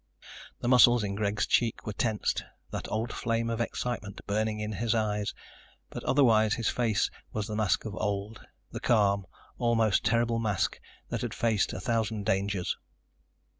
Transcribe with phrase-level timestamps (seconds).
[0.61, 4.95] The muscles in Greg's cheeks were tensed, that old flame of excitement burning in his
[4.95, 5.35] eyes,
[5.91, 9.27] but otherwise his face was the mask of old, the calm,
[9.59, 10.79] almost terrible mask
[11.09, 12.75] that had faced a thousand dangers.